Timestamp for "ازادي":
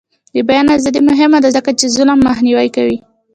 0.77-1.01